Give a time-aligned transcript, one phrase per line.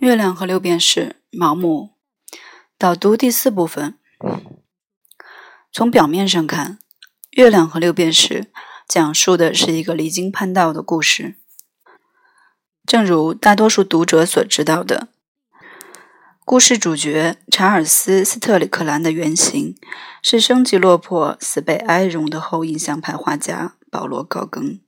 [0.00, 1.90] 月亮和六便士，毛姆。
[2.78, 3.98] 导读第四部分。
[5.70, 6.78] 从表面上看，
[7.32, 8.44] 《月亮和六便士》
[8.88, 11.36] 讲述的是一个离经叛道的故事。
[12.86, 15.08] 正如大多数读者所知道的，
[16.46, 19.76] 故事主角查尔斯·斯特里克兰的原型
[20.22, 24.80] 是生极落魄、死被哀荣的后印象派画家保罗·高更。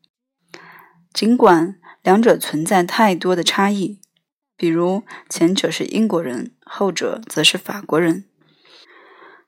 [1.12, 4.00] 尽管两者存在太多的差异。
[4.56, 8.24] 比如，前者是英国人，后者则是法国人。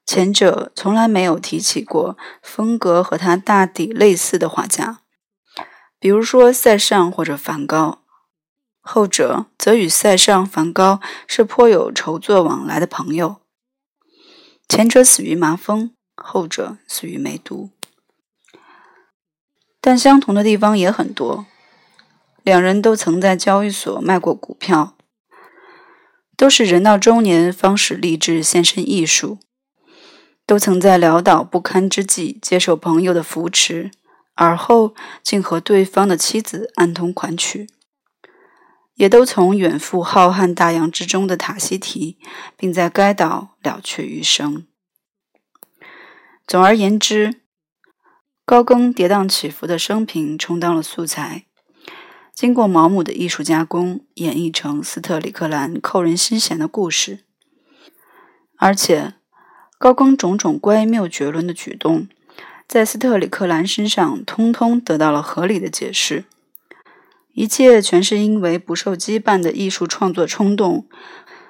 [0.07, 5.01] 前者从来没有提起过风格和他大抵类似的画家，
[5.99, 8.03] 比如说塞尚或者梵高；
[8.83, 13.41] 后者则与塞尚、梵高是颇有筹作往来的朋友。
[14.69, 17.71] 前者死于麻风，后者死于梅毒。
[19.81, 21.47] 但相同的地方也很多，
[22.45, 24.97] 两人都曾在交易所卖过股票。
[26.37, 29.39] 都是人到中年方始立志献身艺术，
[30.45, 33.93] 都曾在潦倒不堪之际接受朋友的扶持，
[34.35, 37.69] 而后竟和对方的妻子暗通款曲，
[38.95, 42.19] 也都从远赴浩瀚大洋之中的塔希提，
[42.57, 44.67] 并在该岛了却余生。
[46.49, 47.43] 总而言之，
[48.45, 51.45] 高更跌宕起伏的生平充当了素材。
[52.35, 57.21] 经过毛姆的艺术加工，演绎成斯特里克兰扣人心弦的故事。
[58.57, 59.15] 而且，
[59.79, 62.09] 高更种种乖谬绝伦的举动，
[62.67, 66.25] 在斯特里克兰身上通通得到了合理的解释。
[67.35, 70.87] 一切全是因为不受羁绊的艺术创作冲动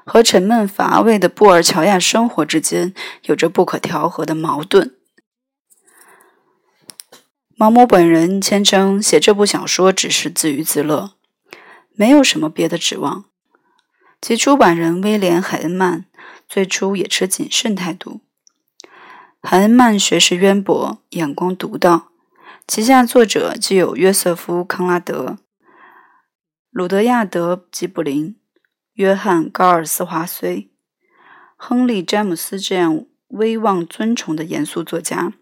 [0.04, 4.93] 和沉闷乏味的布尔乔亚生活之间有着不可调和的矛盾。
[7.56, 11.12] 毛姆本人谦称写这部小说只是自娱自乐，
[11.94, 13.26] 没有什么别的指望。
[14.20, 16.06] 其出版人威廉·海恩曼
[16.48, 18.22] 最初也持谨慎态度。
[19.40, 22.08] 海恩曼学识渊博，眼光独到，
[22.66, 25.38] 旗下作者既有约瑟夫·康拉德、
[26.70, 28.34] 鲁德亚德·吉卜林、
[28.94, 30.70] 约翰·高尔斯华胥、
[31.54, 35.32] 亨利·詹姆斯这样威望尊崇的严肃作家。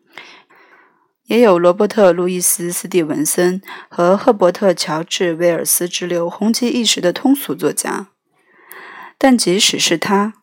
[1.26, 8.08] 也有罗伯特·路易斯·斯蒂文森和赫伯特·乔治·威尔斯之流红极一时的通俗作家，
[9.16, 10.34] 但即使是他，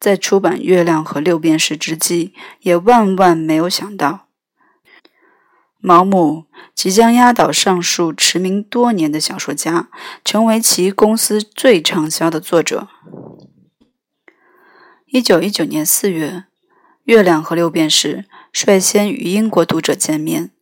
[0.00, 4.28] 在出版《月亮和六便士》之际，也万万没有想到，
[5.78, 9.90] 毛姆即将压倒上述驰名多年的小说家，
[10.24, 12.88] 成为其公司最畅销的作者。
[15.06, 16.30] 一九一九年四月，
[17.04, 18.24] 《月亮和六便士》。
[18.54, 20.52] 率先与英国读者见面，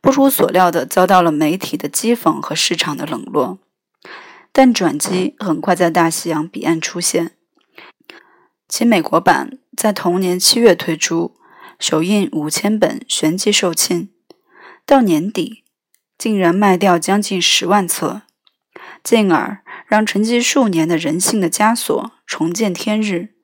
[0.00, 3.58] 不出所料地遭到了媒体的讥讽和市场的冷落。
[4.50, 7.32] 但转机很快在大西洋彼岸出现。
[8.66, 11.36] 其美国版在同年七月推出，
[11.78, 14.08] 首印五千本，旋即售罄。
[14.86, 15.64] 到年底，
[16.16, 18.22] 竟然卖掉将近十万册，
[19.04, 23.34] 进而让沉寂数年的人性的枷锁重见天日。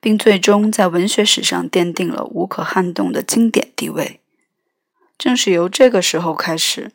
[0.00, 4.20] 并最终在文学史上奠定了无可撼动的经典地位。
[5.18, 6.92] 正是由这个时候开始，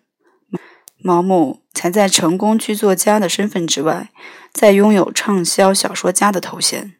[0.98, 4.10] 毛姆才在成功剧作家的身份之外，
[4.52, 6.96] 再拥有畅销小说家的头衔。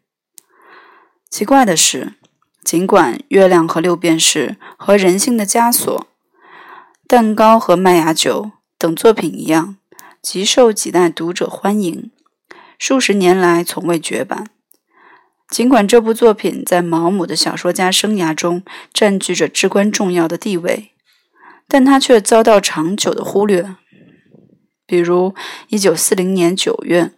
[1.32, 2.14] 奇怪的是，
[2.64, 6.00] 尽管《月亮和六便士》和《人性的枷锁》、
[7.08, 8.44] 《蛋糕和麦芽酒》
[8.78, 9.78] 等作品一样，
[10.22, 12.12] 极受几代读者欢迎，
[12.78, 14.46] 数十年来从未绝版。
[15.50, 20.92] 尽管这部作品在毛姆的小说家生涯中占据着至关重要的地位，
[21.68, 23.76] 但他却遭到长久的忽略。
[24.88, 25.34] 比如
[25.70, 27.12] ，1940年9月，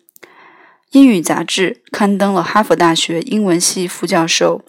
[0.92, 4.64] 英语杂志刊登了哈佛大学英文系副教授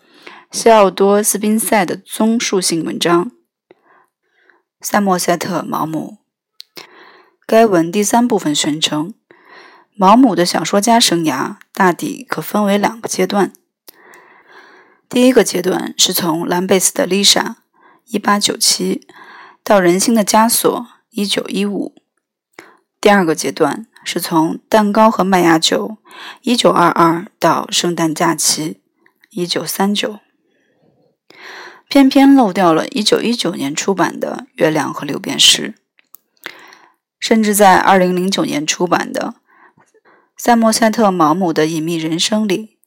[0.51, 3.27] 西奥多·斯宾塞的综述性文章
[4.81, 6.19] 《萨默塞特·毛姆》。
[7.47, 9.15] 该文第三部分宣称。
[10.01, 13.53] 毛姆的小说家生涯大抵可分为两个阶段。
[15.09, 17.59] 第一个阶段是从兰贝斯的《丽莎》
[18.21, 19.03] （1897）
[19.63, 20.89] 到《人性的枷锁》
[21.31, 21.93] （1915）。
[23.01, 25.97] 第二个阶段是从《蛋糕和麦芽酒》
[26.59, 28.81] （1922） 到《圣诞假期》
[29.49, 30.19] （1939）。
[31.89, 35.75] 偏偏漏掉了1919年出版的《月亮和六便士》，
[37.21, 39.37] 甚至在2009年出版的。
[40.41, 42.79] 萨默塞特·毛姆的隐秘人生里，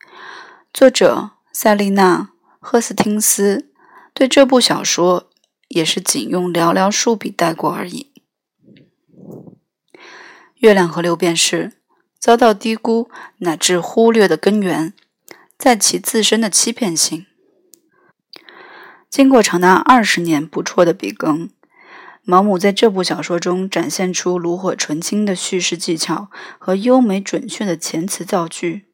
[0.73, 2.29] 作者塞丽娜·
[2.61, 3.69] 赫斯汀斯
[4.13, 5.29] 对这部小说
[5.67, 8.13] 也是仅用寥寥数笔带过而已。
[10.59, 11.73] 《月亮和六便士》
[12.17, 14.93] 遭到低估乃至忽略的根源，
[15.57, 17.25] 在其自身的欺骗性。
[19.09, 21.49] 经过长达二十年不辍的笔耕，
[22.23, 26.29] 毛姆在这部小说中展现出炉火纯青的叙事技巧
[26.59, 28.85] 和优美准确的遣词造句。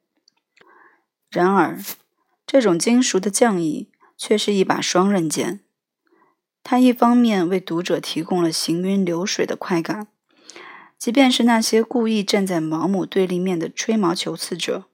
[1.29, 1.77] 然而，
[2.45, 5.59] 这种精熟的匠艺却是一把双刃剑。
[6.63, 10.07] 它一方面为读者提供了行云流水的快感，
[10.97, 14.85] 即便是那些故意站在毛姆对立面的吹毛求疵者，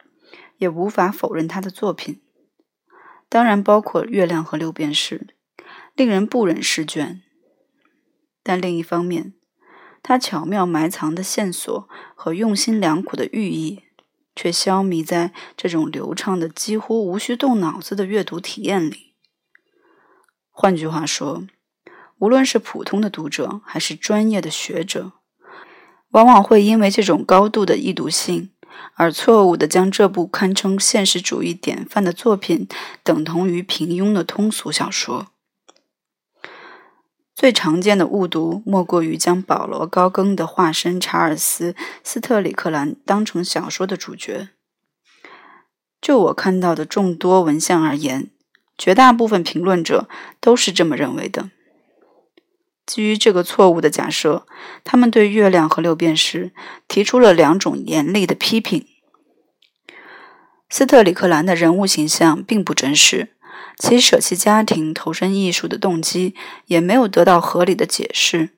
[0.57, 2.19] 也无法否认他的作品。
[3.29, 5.27] 当然，包括《月亮和六便士》，
[5.95, 7.21] 令人不忍释卷。
[8.43, 9.33] 但另一方面，
[10.03, 13.83] 他巧妙埋藏的线索和用心良苦的寓意，
[14.35, 19.13] 却消弭在这种流畅的、几乎无需动脑子的阅读体验里。
[20.51, 21.47] 换句话说，
[22.19, 25.13] 无论是普通的读者，还是专业的学者，
[26.09, 28.49] 往往会因为这种高度的易读性。
[28.95, 32.67] 而错误地将这部堪称现实主义典范的作品
[33.03, 35.32] 等同于平庸的通俗小说。
[37.35, 41.71] 最常见的误读莫过于将保罗·高更的化身查尔斯·
[42.03, 44.49] 斯特里克兰当成小说的主角。
[45.99, 48.29] 就我看到的众多文献而言，
[48.77, 50.07] 绝大部分评论者
[50.39, 51.49] 都是这么认为的。
[52.85, 54.45] 基于这个错误的假设，
[54.83, 56.47] 他们对《月亮和六便士》
[56.87, 58.85] 提出了两种严厉的批评。
[60.69, 63.29] 斯特里克兰的人物形象并不真实，
[63.77, 66.35] 其舍弃家庭投身艺术的动机
[66.65, 68.49] 也没有得到合理的解释。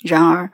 [0.00, 0.50] 然而，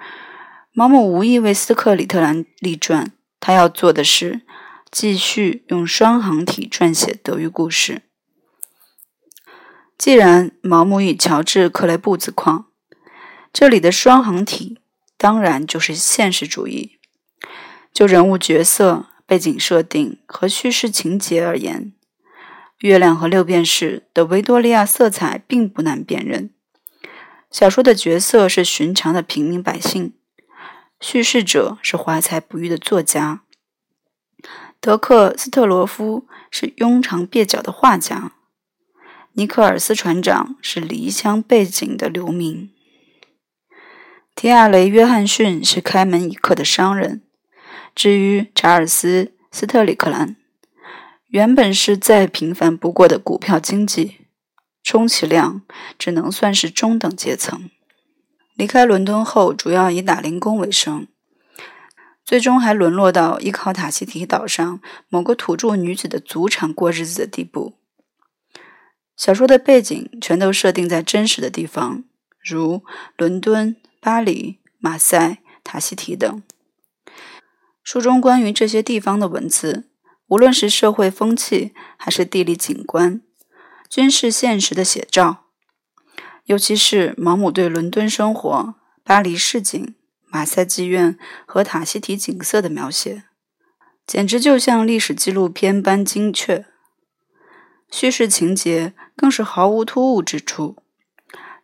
[0.73, 4.43] 毛姆无意为斯克里特兰立传，他要做的是
[4.91, 8.03] 继续用双行体撰写德语故事。
[9.99, 12.67] 既然毛姆与乔治·克雷布子矿。
[13.53, 14.79] 这里的双行体
[15.19, 16.99] 当然就是现实主义。
[17.93, 21.93] 就人物角色、背景设定和叙事情节而言，
[22.82, 26.50] 《月亮和六便士》的维多利亚色彩并不难辨认。
[27.49, 30.14] 小说的角色是寻常的平民百姓，
[31.00, 33.43] 叙事者是怀才不遇的作家。
[34.81, 38.32] 德克斯特罗夫是庸常蹩脚的画家，
[39.34, 42.69] 尼克尔斯船长是离乡背井的流民。
[44.34, 47.23] 提亚雷·约翰逊是开门一刻的商人。
[47.94, 50.34] 至于查尔斯·斯特里克兰，
[51.32, 54.19] 原本是再平凡不过的股票经济，
[54.82, 55.62] 充其量
[55.99, 57.70] 只能算是中等阶层。
[58.55, 61.06] 离开伦敦后，主要以打零工为生，
[62.23, 67.79] 最终还沦落到依靠塔希提岛上某个土著女子的祖产过日子的地步。
[69.17, 72.05] 小说的背景全都设定在真实的地方，
[72.44, 72.82] 如
[73.17, 73.75] 伦敦。
[74.05, 76.43] 巴黎、马赛、塔希提等。
[77.84, 79.84] 书中关于这些地方的文字，
[80.32, 83.20] 无论是社会风气还是地理景观，
[83.90, 85.44] 均是现实的写照。
[86.46, 88.75] 尤其是毛姆对伦敦生活、
[89.05, 89.94] 巴黎市景、
[90.31, 93.25] 马赛妓院和塔希提景色的描写，
[94.06, 96.64] 简直就像历史纪录片般精确。
[97.90, 100.76] 叙事情节更是毫无突兀之处。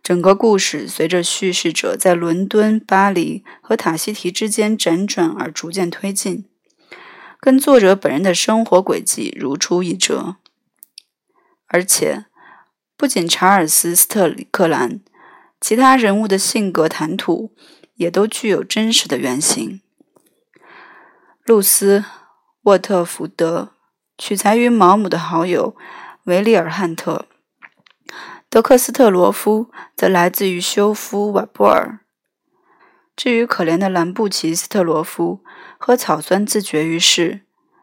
[0.03, 6.45] 整个故事随着叙事者在伦敦、巴黎和塔希提之间辗转而逐渐推进，
[7.41, 10.37] 跟作者本人的生活轨迹如出一辙。
[11.67, 12.27] 而且，
[12.97, 15.01] 不仅查尔斯·斯特里克兰，
[15.61, 17.55] 其他人物的性格谈吐
[17.95, 19.81] 也都具有真实的原型。
[21.45, 22.01] 露丝·
[22.63, 23.75] 沃特福德
[24.17, 25.77] 取材于毛姆的好友
[26.25, 27.27] 维利尔·汉特。
[28.51, 32.01] 德克斯特罗夫则来自于休夫·瓦波尔。
[33.19, 35.43] 至于可怜的兰布奇斯特罗夫
[35.77, 37.41] 喝草酸自绝于世，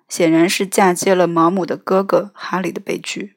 [0.08, 3.36] 显然是嫁接了毛姆的哥哥哈里的悲剧。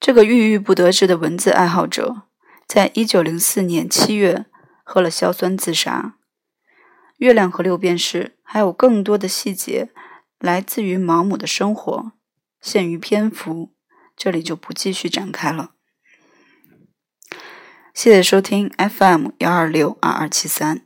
[0.00, 2.22] 这个郁郁不得志的文字爱好者，
[2.66, 4.46] 在一九零四年七月
[4.82, 6.14] 喝了硝酸自杀。
[7.18, 9.90] 月亮和六便士还有更多的细节
[10.38, 12.12] 来自于毛姆的生活，
[12.62, 13.74] 限于篇幅，
[14.16, 15.73] 这里就不继续展开了。
[17.94, 20.80] 谢谢收听 FM 幺二六二二七三。